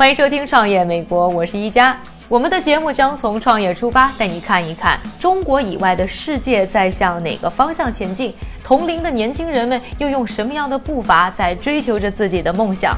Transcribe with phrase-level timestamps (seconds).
[0.00, 1.94] 欢迎收听《创业美国》，我是一加。
[2.26, 12.96] 我们的节目将从创业出发，带你看一看中国以外的世界在向哪个方向前进，同龄的年轻人们又用什么样的步伐在追求着自己的梦想。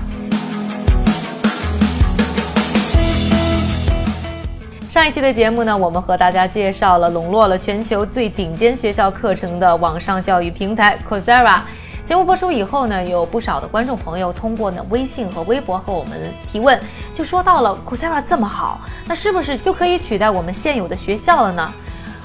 [4.89, 11.62] 上一期的节目呢，我们和大家介绍了笼络了全球最顶尖学校课程的网上教育平台 Coursera。
[12.05, 16.78] 节目播出以后呢，有不少的观众朋友通过呢微信和微博和我们提问，
[17.14, 21.72] 就说到了 Coursera 这么好，那是不是就可以取代我们现有的学校了呢？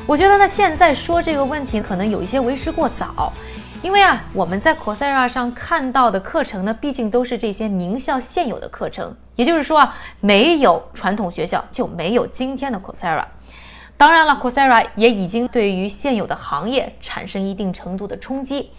[0.08, 3.32] 我觉得呢，现在说这个问题可能有一些为时过早，
[3.84, 13.24] 因为啊，我们在 Coursera 上看到的课程呢，毕竟都是这些名校现有的课程，也就是说啊，没有传统学校就没有今天的 Coursera。
[13.96, 18.72] 当然了，Coursera 也已经对于现有的行业产生一定程度的冲击。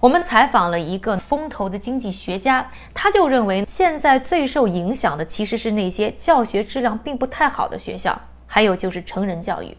[0.00, 9.76] 我们采访了一个风投的经济学家，他就认为现在最受影响的其实是那些教学质量并不太好的学校，还有就是成人教育。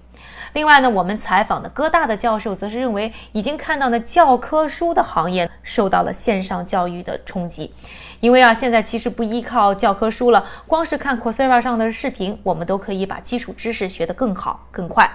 [0.52, 7.74] 另外呢，我们采访的哥大的教授则是认为，已经看到呢教科书的行业受到了线上教育的冲击，
[8.20, 15.10] 因为啊现在其实不依靠教科书了，光是看 Coursera 上的视频，我们都可以把基础知识学得更好更快。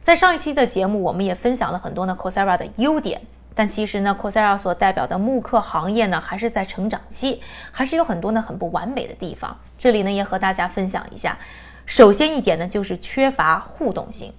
[0.00, 3.20] 在上一期的节目，我们也分享了很多呢 Coursera 的优点。
[3.56, 7.40] 但其实呢，Coursera 所代表的慕课行业呢，还是在成长期，
[7.72, 9.56] 还是有很多呢很不完美的地方。
[9.78, 11.38] 这里呢，也和大家分享一下。
[11.86, 14.30] 首先一点呢，就是缺乏互动性。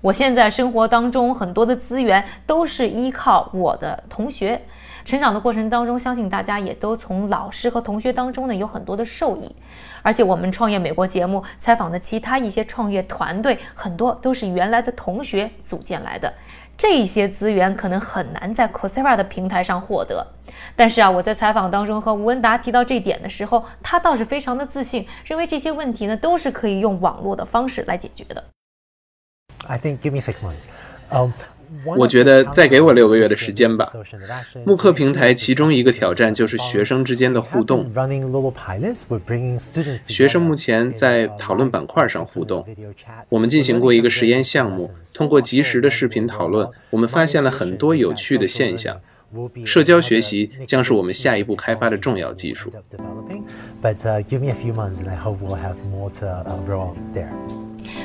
[0.00, 4.60] 我现在生活当中很多的资源都是依靠我的同学。
[5.04, 9.54] 成长的过程当中，相信大家也都从老师和同学当中呢有很多的受益。
[10.02, 16.32] 而且我们创业美国节目采访的其他一些创业团队，很多都是原来的同学组建来的。
[16.76, 20.26] 这些资源可能很难在 Cosera 的平台上获得，
[20.74, 28.42] 但是啊，我在采访当中和吴文达提到这点的时候，他倒是非常的自信，认为这些问题呢都是可以用网络的方式来解决的。
[29.68, 30.66] I think give me six months.
[31.96, 33.86] 我觉得再给我六个月的时间吧。
[34.64, 37.90] 慕课平台其中一个挑战就是学生之间的互动。
[39.96, 42.64] 学生目前在讨论板块上互动。
[43.28, 49.00] 我们进行过一个实验项目，通过及时的视频讨论，我们发现了很多有趣的现象。
[49.64, 52.70] 社交学习将是我们下一步开发的重要技术。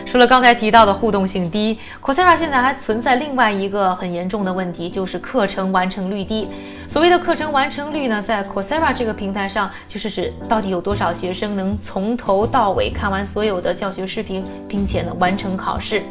[0.06, 6.48] 除了刚才提到的互动性低，Coursera 现在还存在另外一个很严重的问题，就是课程完成率低。
[6.88, 16.02] 所谓的课程完成率呢，在 Coursera 这个平台上，就是指到底有多少学生能从头到尾看完所有的教学视频，并且呢完成考试。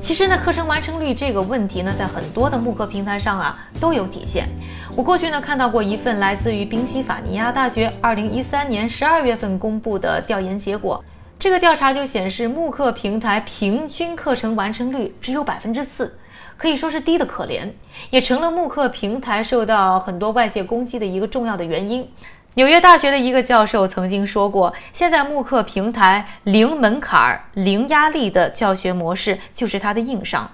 [0.00, 4.46] 其实呢，课程完成率这个问题呢，在很多的慕课平台上啊都有体现。
[4.94, 11.02] 我过去呢看到过一份来自于宾夕法尼亚大学2013年12月份公布的调研结果。
[11.46, 16.18] 这个调查就显示，慕课平台平均课程完成率只有百分之四，
[16.56, 17.70] 可以说是低得可怜，
[18.10, 22.10] 也成了慕课平台受到很多外界攻击的一个重要的原因。
[22.54, 30.50] 纽约大学的一个教授曾经说过，现在慕课平台零门槛、零压力的教学模式就是它的硬伤，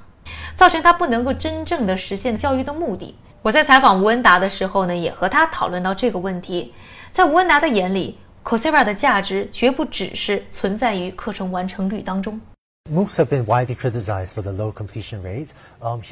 [0.55, 3.15] 造成它不能够真正的实现教育的目的。
[3.41, 6.75] 我在采访吴恩达的时候呢，也和他讨论到这个问题，
[7.11, 8.19] 在吴恩达的眼里。
[8.45, 12.41] Coursera 的价值绝不只是存在于课程完成率当中。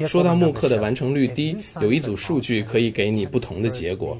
[0.07, 4.17] 说到慕课的完成率低，有一组数据可以给你不同的结果。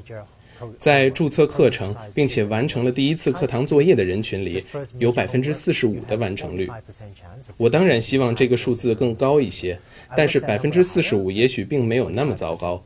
[0.78, 4.62] 在注册课程并且完成了第一次课堂作业的人群里，
[4.98, 6.68] 有百分之四十五的完成率。
[7.56, 9.78] 我当然希望这个数字更高一些，
[10.16, 12.82] 但是百分之四十五也许并没有那么糟糕。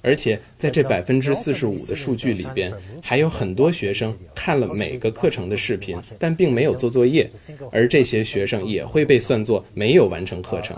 [0.00, 7.28] 而且在这百分之四十五的数据里边，还有很多学生看了每个课程的视频，但并没有做作业，
[7.70, 10.76] 而这些学生也会被算作没有完成课程。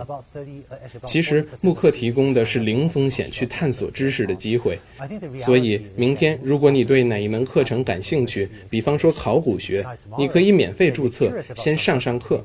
[1.05, 4.79] 其实慕课提供的是零风险去探索知识的机会，
[5.41, 9.85] 所以明天如果你对哪一门课程感兴趣，比方说考古学，
[10.19, 12.45] 你可以免费注册，先上上课。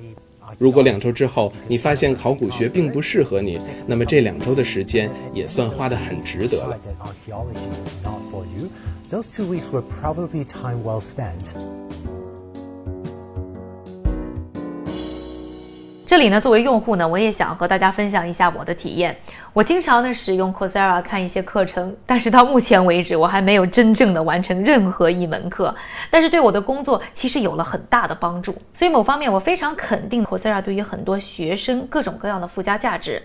[0.58, 6.80] 如果两周之后你发现考古学并不适合你，那么这两周的时间也算花得很值得了。
[9.12, 11.54] Those two weeks were probably time well spent.
[16.10, 19.16] 这里呢，作为用户呢，我也想和大家分享一下我的体验。
[19.54, 25.76] 我经常呢使用 Coursera 看一些课程，但是到目前为止，我还没有真正的完成任何一门课。
[26.10, 28.60] 但是对我的工作其实有了很大的帮助。
[28.74, 33.22] 所以某方面，我非常肯定 Coursera 对于很多学生各种各样的附加价值。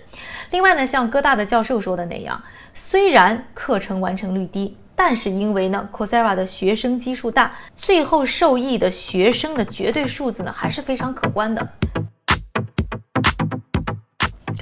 [0.50, 2.38] 另外呢，像哥大的教授说的那样，
[2.74, 11.66] 虽然课程完成率低，但是因为呢 Coursera 的学生基数大，最后受益的学生的绝对数字呢还是非常可观的。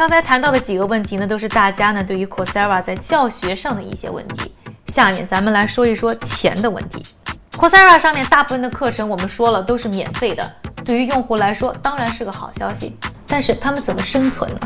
[0.02, 4.52] 刚才谈到的几个问题呢，都是大家呢对于 Coursera 在教学上的一些问题。
[4.88, 7.04] 下面咱们来说一说钱的问题。
[7.52, 10.52] Coursera 上面大部分的课程，我们说了都是免费的，
[10.84, 12.96] 对于用户来说当然是个好消息。
[13.28, 14.60] 但是他们怎么生存呢？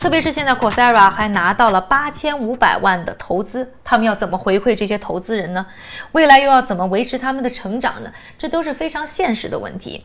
[0.00, 5.64] 特别是现在 Coursera 还拿到了八千五百万的投资，他们要怎么回馈这些投资人呢？
[6.10, 8.10] 未来又要怎么维持他们的成长呢？
[8.36, 10.04] 这都是非常现实的问题。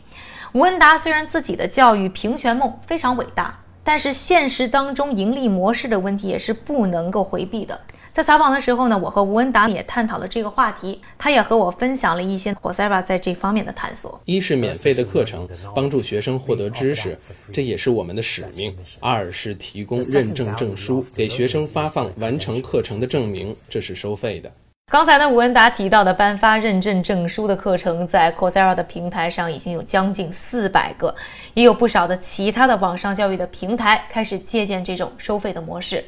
[0.51, 3.57] 吴恩达虽然自己的教育平权梦非常伟大。
[3.87, 7.79] 但是现实当中盈利模式的问题也是不能够回避的。
[8.11, 14.19] 在采访的时候呢，我和吴恩达也探讨了这个话题，他也和我分享了一些 Coursera 在这方面的探索。
[14.25, 17.17] 一是免费的课程，帮助学生获得知识，
[17.53, 24.51] 这也是我们的使命；二是提供认证证书，给学生发放完成课程的证明，这是收费的。
[24.89, 31.13] 刚才呢，吴恩达提到的颁发认证证书的课程，在 Coursera 的平台上已经有将近四百个，
[31.53, 36.01] 也有不少的其他的网上教育的平台开始借鉴这种收费的模式。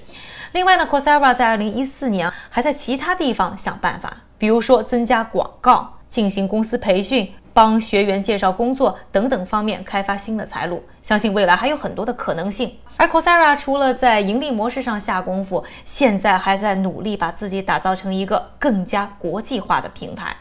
[0.53, 7.29] 另外呢，Coursera 在二零一四年还在其他地方想办法，比如说增加广告、进行公司培训。
[7.59, 12.73] 帮学员介绍工作等等方面开发新的财路，相信未来还有很多的可能性。
[12.95, 20.33] 而 Coursera 除了在盈利模式上下功夫，现在还在努力把自己打造成一个更加国际化的平台。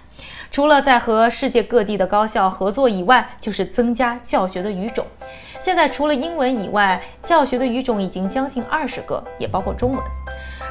[0.52, 5.04] 除了在和世界各地的高校合作以外，就是增加教学的语种。
[5.58, 10.00] 现在除了英文以外，教学的语种已经将近二十个，也包括中文。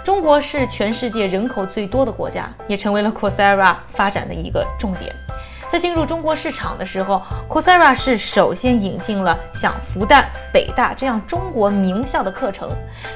[0.02, 5.14] 中国是全世界人口最多的国家，也成为了 Coursera 发展的一个重点。
[5.70, 10.24] 在进入中国市场的时候，Coursera 是首先引进了像复旦、
[10.54, 12.70] 北大这样中国名校的课程。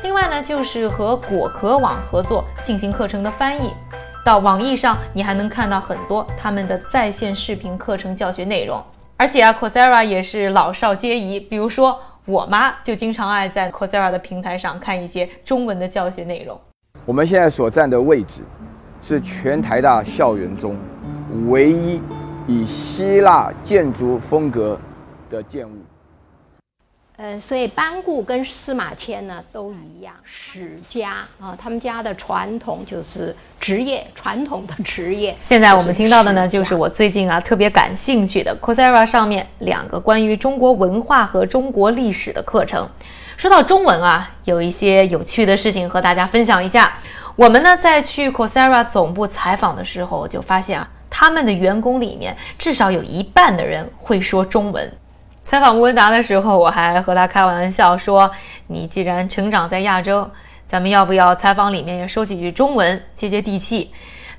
[0.04, 3.72] 另外呢，就是和果壳网合作进行课程的翻译。
[4.26, 8.84] 到网易上，你还能看到很多他们的在线视频课程教学内容。
[9.16, 11.40] 而且啊，Coursera 也是老少皆宜。
[11.40, 16.60] 比如说，我妈就经常爱在 Coursera 的平台上看一些中文的教学内容。
[17.06, 18.42] 我们现在所站的位置，
[19.02, 20.76] 是全台大校园中
[21.48, 22.02] 唯一。
[22.52, 24.78] 以希腊建筑风格
[25.30, 25.72] 的建物，
[27.16, 35.34] 呃，所以班固跟司马迁呢都一样，史家啊，他们家的传统就是职业，传统的职业。
[35.42, 42.86] 现在我们听到的呢，就是我最近啊特别感兴趣的 Coursera 上面两个关于中国文化和中国历史的课程。
[43.38, 46.92] 说到中文啊，有一些有趣的事情和大家分享一下。
[47.38, 50.90] 我们呢在去 Coursera 总部采访的时候，就发现啊。
[51.12, 54.92] 他们的员工里面至少有一半的人会说中文。
[55.44, 58.32] 采访吴文达的时候，我还和他开玩笑说
[58.68, 60.30] ：“你既然成长在亚洲，
[60.66, 63.92] 咱们要不要采访里面也说几句中文，接接地气？”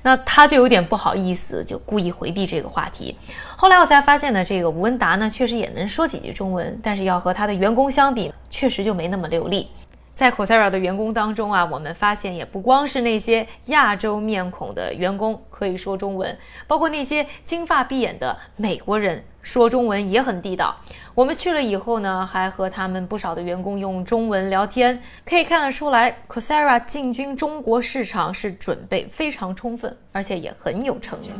[0.05, 3.15] 那他就有点不好意思，就故意回避这个话题。
[3.55, 9.69] 后来我才发现呢，这个吴文达呢确实也能说几句中文，但是要和他的员工相比，确实就没那么流利。
[10.13, 20.77] 在 Coursera 的员工当中啊，我们发现也不光是那些亚洲面孔的员工可以说中文，包括那些金发碧眼的美国人说中文也很地道。
[21.15, 31.31] 我们去了以后呢，还和他们不少的员工用中文聊天，可以看得出来，Coursera 进军中国市场是准备非常充分，而且也很有诚意。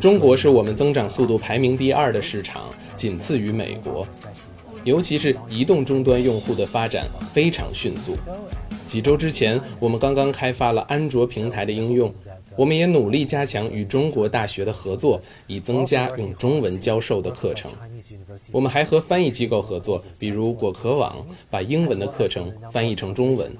[0.00, 2.62] 中国是我们增长速度排名第二的市场。
[3.00, 4.06] 仅次于美国，
[4.84, 8.14] 尤其是移动终端用户的发展非常迅速。
[8.84, 12.12] 几周之前，我们刚刚开发了安卓平台的应用，
[12.56, 17.70] 我们也努力加强与中国大学的合作，以增加用中文教授的课程。
[18.52, 23.50] 我们还和翻译机构合作，比如果壳网，把英文的课程翻译成中文。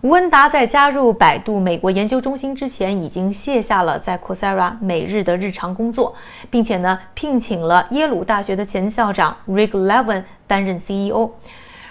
[0.00, 6.12] 吴恩达在加入百度美国研究中心之前，已经卸下了在 Coursera 每日的日常工作，
[6.50, 11.30] 并且呢，聘请了耶鲁大学的前校长 Rick Levin 担任 CEO。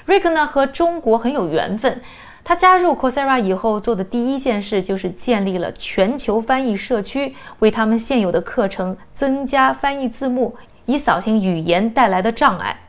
[0.07, 2.01] Rick 呢和中国很有缘分，
[2.43, 10.53] 他加入 Coursera 以后做的第一件事就是建立了全球翻译社区，为他们现有的课程增加翻译字幕，
[10.85, 12.80] 以扫清语言带来的障碍。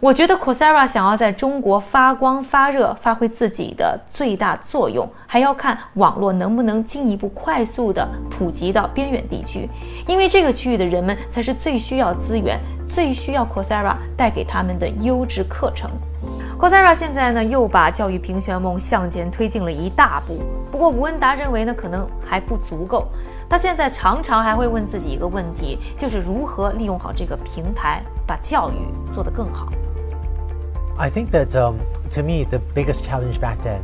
[0.00, 9.68] 我觉得 Coursera 想要在中国发光发热，发挥自己的最大作用，还要看网络能不能进一步快速的普及到边远地区，
[10.06, 15.90] 因为这个区域的人们才是最需要资源、最需要 Coursera 带给他们的优质课程。
[16.56, 20.38] Coursera 现在呢又把教育平权梦向前推进了一大步，
[20.70, 23.08] 不过吴恩达认为呢可能还不足够。
[23.50, 29.68] 他现在常常还会问自己一个问题，就是如何利用好这个平台，把教育做得更好。
[30.98, 31.76] I think that um,
[32.10, 33.78] to me the biggest challenge back then.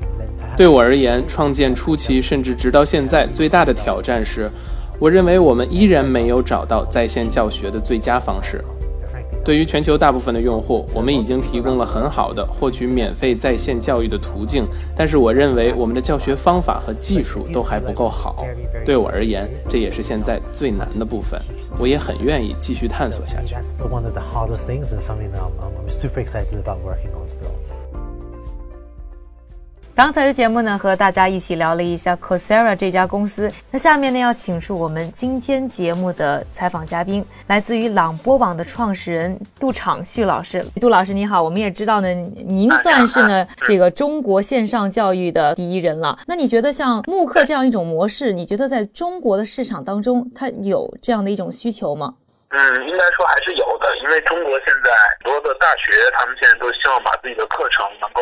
[0.56, 4.50] 对我而言，创建初期甚至直到现在，最大的挑战是，
[4.98, 8.64] 我认为我们依然没有找到在线教学的最佳方式。
[9.44, 18.46] 对于全球大部分的用户，我们已经提供了很好的获取免费在线教育的途径，但是我认为我们的教学方法和技术都还不够好。
[18.86, 21.38] 对我而言，这也是现在最难的部分。
[21.78, 23.54] 我也很愿意继续探索下去。
[29.96, 33.48] 刚才的节目呢，和大家一起聊了一下 Coursera 这家公司。
[33.70, 40.64] 那下面呢，要请出我们今天节目的采访嘉宾，来自于朗播网的创始人杜昶旭老师。
[40.80, 46.18] 杜老师你好，我们也知道呢，您算是呢 这个中国线上教育的第一人了。
[46.26, 52.14] 那你觉得像慕课这样一种模式，你觉得在中国的市场当中，它有这样的一种需求吗？
[52.48, 52.58] 嗯，
[52.88, 54.90] 应该说还是有的，因为中国现在
[55.22, 58.20] 很多的大学，他们现在都希望把自己的课程能够。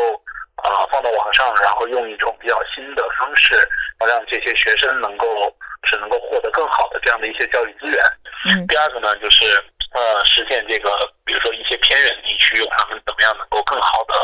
[0.63, 3.55] 啊，放到网上，然后用一种比较新的方式，
[3.99, 5.27] 让这些学生能够
[5.85, 7.99] 是能够获得更好的这样的一些教育资源。
[8.47, 8.67] 嗯。
[8.67, 9.45] 第二个呢，就是
[9.95, 10.91] 呃，实现这个，
[11.25, 14.15] 比如说一些偏远地区，他们怎么样能够更好的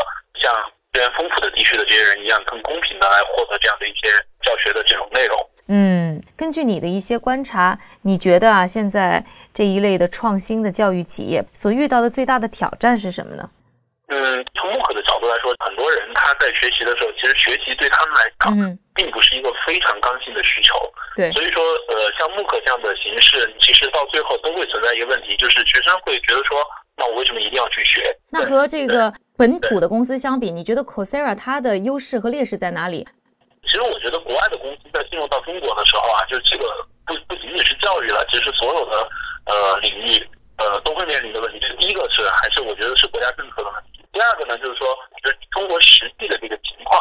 [0.41, 0.51] 像
[0.93, 4.09] 资源丰富的地区的这些人一样，更公平的来获得这样的一些
[4.41, 5.37] 教学的这种内容。
[5.67, 13.47] 嗯，根据你的一些观察，你觉得啊，现在这一类的创新的教育企业所遇到的最大的挑战是什么呢？
[14.09, 20.73] 嗯，从慕课的角度来说，很多人他在学习的时候，其实学习对他们来讲，并不是一个非常刚性的需求。
[21.15, 26.57] 对，所以说，呃，像慕课这样的形式，其实到最后都会存在一个问题，就是学生会觉得说，
[26.97, 28.01] 那我为什么一定要去学？
[28.31, 33.07] 那和这个本土的公司相比，你觉得 Coursera 它的优势和劣势在哪里？
[33.63, 36.65] 其实我觉得国外的公司在进入到中国的时候啊，就这个
[37.05, 39.07] 不不仅仅是教育了，其实所有的
[39.45, 41.59] 呃领域呃都会面临的问题。
[41.59, 43.98] 就第一个是，还是我觉得是国家政策的问题。
[44.19, 44.85] 第二个呢，就是说，
[45.23, 46.99] 就中国实际的这个情况，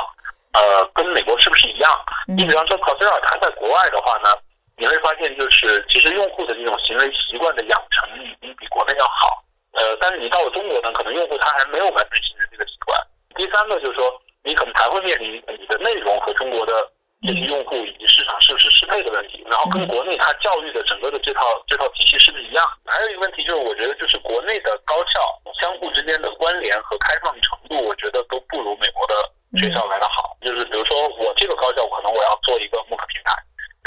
[0.53, 1.91] 呃，跟美国是不是一样？
[2.29, 4.31] 你比方说，Coursera 它在国外的话呢，
[4.77, 9.43] 你会发现，就是其实用户的这种行为习惯的养成已经比国内要好。
[9.73, 12.97] 呃，但是你到了中国呢，可能用户他还没有完全形成这个习惯。
[13.35, 16.89] 第三个就是说，你可能还会面临你的内容和中国的。
[17.27, 22.65] 这些用户以及市场是不是适配的问题，然后跟国内它教育的整个的这套这套体系是不是一样？
[22.87, 25.19] 还有一个问题就是，我觉得就是国内的高校
[25.61, 29.15] 相互之间的关联和开放程度，我觉得都不如美国的
[29.59, 30.37] 学校来的好。
[30.47, 33.35] 就是比如说我这个高校可能我要做一个慕课平台，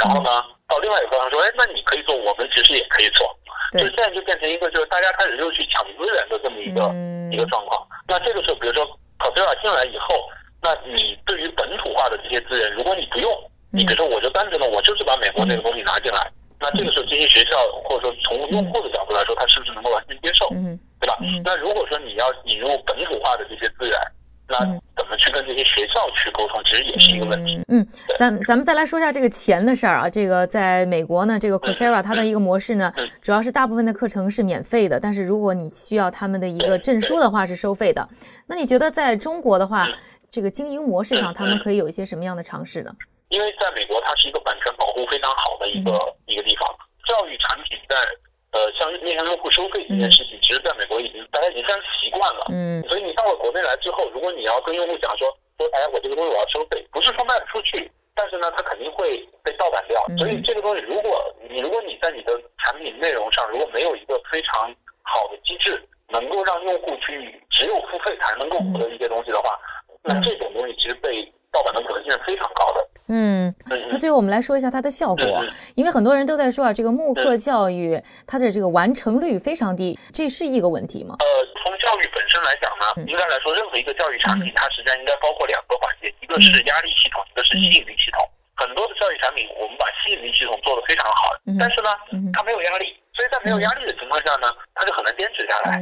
[0.03, 3.25] 然后呢到另外一个高校说，哎，那你可以做，我们其实也可以做。
[3.79, 6.91] 就现在就变成一个就是大家开始又去抢资源的这么一个
[7.31, 7.87] 一个状况。
[8.09, 8.83] 那这个时候，比如说
[9.17, 10.27] 考 s e r a 进来以后。
[10.63, 13.33] 那你对于本土化的这些资源，如果你不用，
[13.81, 17.57] 你比如说我就单纯的我就是把美国那个东西拿进来，那这个时候这些学校
[17.89, 20.47] 或者说从用户的角度来说，他是不是能够完全接受，
[20.99, 21.17] 对吧？
[21.43, 23.97] 那如果说你要引入本土化的这些资源，
[24.47, 24.59] 那
[24.95, 27.59] 怎么去跟这些学校去沟通，其实也是一个问题。
[27.69, 27.83] 嗯，
[28.19, 30.07] 咱咱们再来说一下这个钱的事儿啊。
[30.07, 38.07] 这个在美国呢，这个 Coursera 它的一个模式呢，主要是大部分的课程是免费的，但是如果你需要他们的一个证书的话是收费的。
[38.45, 39.87] 那你觉得在中国的话？
[40.33, 42.95] 这个经营模式上，他们可以有一些什么样的尝试呢？
[43.31, 45.91] 因为在美国，它是一个版权保护非常好的一个
[46.27, 46.67] 一个地方。
[47.07, 47.95] 教育产品在
[48.51, 52.45] 呃向面向用户收费这件事情，其实在美国已经大家已经非常习惯了。
[52.51, 52.83] 嗯。
[52.89, 59.99] 所以你到了国内来之后，如果你要跟用户讲说说，哎，我这个东西我要收费，不是说卖不出去，但是呢，它肯定会被盗版掉。
[60.19, 64.67] 所以这个东西，如果你如果你在你的产品内容上如果没有一个非常
[65.03, 69.57] 好的机制，能够让用户去只有付费才能够获得一些东西的话。
[70.03, 72.87] 那这种东西其实被盗版的可能性是非常高的。
[73.07, 73.53] 嗯，
[74.11, 75.43] 我们来说一下它的效果，
[75.75, 81.15] 因为很多人都在说啊，这个慕课教育它的这个完成率非常低，这是一个问题吗？
[81.19, 81.25] 呃，
[81.63, 88.21] 从教育本身来讲呢，应该来说，任何一个教育产品，它实际上应该包括两个环节，一个是压力系统，一个是吸引力系统。
[88.55, 89.67] 很多的教育产品，我
[90.11, 91.89] 们把吸引力系统做得非常好，但是呢，
[92.33, 95.79] 它没有压力，所以在没有压力的情况下呢，它就很难坚持下来。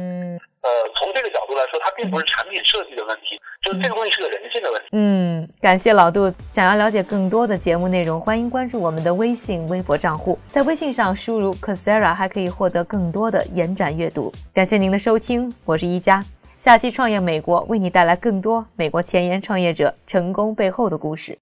[0.62, 4.88] 呃，从这个角度来说，它并不是产品设计的问题，就是这个东西是个人性的问题。
[4.92, 6.30] 嗯，感谢老杜。
[6.52, 14.30] 想要了解更多的节目内容，欢迎关注我们的微信、微博账户，在微信上输入 Coursera，还可以获得更多的延展阅读。
[14.52, 16.22] 感谢您的收听，我是一加。
[16.58, 21.38] 下期创业美国为你带来更多美国前沿创业者成功背后的故事。